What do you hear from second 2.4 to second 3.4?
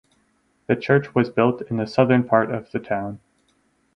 of the town.